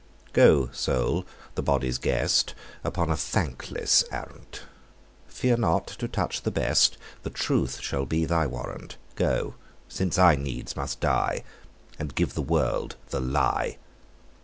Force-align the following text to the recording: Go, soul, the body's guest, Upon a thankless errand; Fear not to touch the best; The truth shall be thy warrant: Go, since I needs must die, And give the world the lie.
Go, 0.33 0.71
soul, 0.71 1.27
the 1.53 1.61
body's 1.61 1.99
guest, 1.99 2.55
Upon 2.83 3.11
a 3.11 3.15
thankless 3.15 4.03
errand; 4.11 4.61
Fear 5.27 5.57
not 5.57 5.85
to 5.85 6.07
touch 6.07 6.41
the 6.41 6.49
best; 6.49 6.97
The 7.21 7.29
truth 7.29 7.79
shall 7.81 8.07
be 8.07 8.25
thy 8.25 8.47
warrant: 8.47 8.97
Go, 9.13 9.53
since 9.87 10.17
I 10.17 10.35
needs 10.35 10.75
must 10.75 11.01
die, 11.01 11.43
And 11.99 12.15
give 12.15 12.33
the 12.33 12.41
world 12.41 12.95
the 13.09 13.19
lie. 13.21 13.77